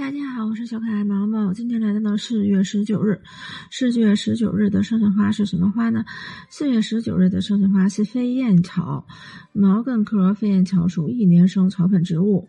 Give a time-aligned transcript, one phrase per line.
[0.00, 1.52] 大家好，我是小可爱毛毛。
[1.52, 3.20] 今天来到了四月十九日，
[3.70, 6.06] 四月十九日的生辰花是什么花呢？
[6.48, 9.06] 四月十九日的生辰花是飞燕草，
[9.52, 12.48] 毛茛科飞燕草属一年生草本植物。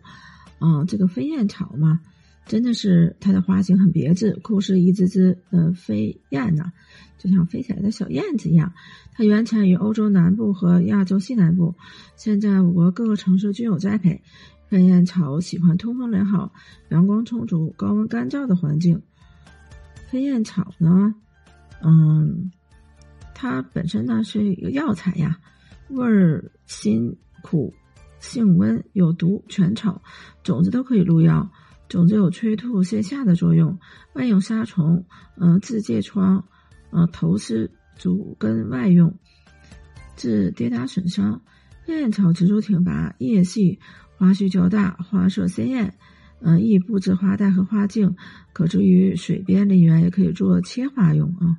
[0.60, 2.00] 嗯，这个飞燕草嘛，
[2.46, 6.72] 真的是它的花型很别致，酷似一只只呃飞燕呐，
[7.18, 8.72] 就像飞起来的小燕子一样。
[9.14, 11.74] 它原产于欧洲南部和亚洲西南部，
[12.16, 14.20] 现在我国各个城市均有栽培。
[14.68, 16.50] 飞燕草喜欢通风良好、
[16.88, 19.02] 阳光充足、高温干燥的环境。
[20.08, 21.14] 飞燕草呢，
[21.82, 22.50] 嗯，
[23.34, 25.38] 它本身呢是一个药材呀，
[25.90, 27.74] 味儿辛苦，
[28.18, 30.00] 性温，有毒，全草，
[30.42, 31.50] 种子都可以入药，
[31.92, 33.78] 种子有催吐泻下的作用，
[34.14, 35.04] 外用杀虫，
[35.36, 36.42] 嗯，治疥疮，
[36.90, 37.68] 嗯，头虱，
[37.98, 39.18] 主根外用，
[40.16, 41.42] 治跌打损伤。
[41.84, 43.78] 飞燕草植株挺拔，叶细。
[44.16, 45.98] 花序较大，花色鲜艳，
[46.40, 48.16] 嗯，易布置花带和花茎，
[48.54, 51.58] 可置于水边林园，也可以做切花用啊。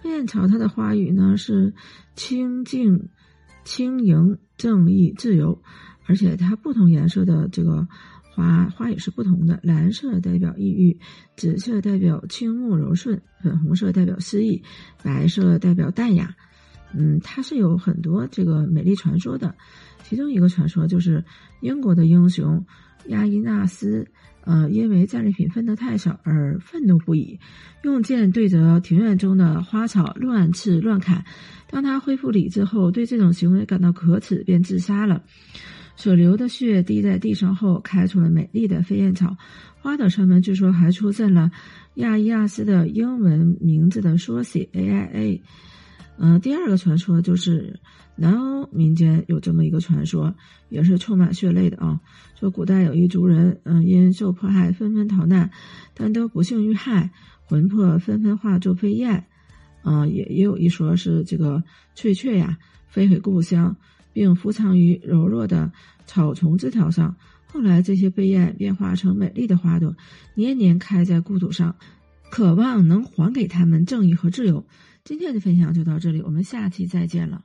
[0.00, 1.74] 飞燕草它的花语呢是
[2.14, 3.10] 清静、
[3.62, 5.60] 轻盈、正义、自由，
[6.06, 7.86] 而且它不同颜色的这个
[8.34, 10.98] 花花语是不同的，蓝色代表抑郁，
[11.36, 14.62] 紫色代表倾慕柔顺，粉红色代表诗意，
[15.02, 16.34] 白色代表淡雅。
[16.92, 19.54] 嗯，它是有很多这个美丽传说的。
[20.02, 21.24] 其中一个传说就是
[21.60, 22.66] 英国的英雄
[23.06, 24.08] 亚伊纳斯，
[24.42, 27.38] 呃，因为战利品分得太少而愤怒不已，
[27.82, 31.24] 用剑对着庭院中的花草乱刺乱砍。
[31.70, 35.22] 当他恢复理智后，对这种行为感到可耻，便自杀了。
[35.96, 39.36] 所流的血滴在地上后，开出了美丽的飞燕草。
[39.80, 41.50] 花朵上面据说还出现了
[41.96, 45.42] 亚伊亚斯的英文名字的缩写 A I A。
[46.16, 47.78] 嗯，第二个传说就是
[48.16, 50.34] 南欧民间有这么一个传说，
[50.68, 52.00] 也是充满血泪的啊。
[52.38, 55.50] 说古代有一族人，嗯，因受迫害纷纷逃难，
[55.92, 57.10] 但都不幸遇害，
[57.44, 59.26] 魂魄纷纷化作飞燕。
[59.82, 61.62] 嗯，也也有一说是这个
[61.94, 62.56] 翠雀呀，
[62.86, 63.76] 飞回故乡，
[64.14, 65.70] 并伏藏于柔弱的
[66.06, 67.14] 草丛枝条上。
[67.44, 69.94] 后来这些贝燕变化成美丽的花朵，
[70.34, 71.76] 年年开在故土上，
[72.30, 74.66] 渴望能还给他们正义和自由。
[75.04, 77.44] 今天的分享就到这里，我们下期再见了。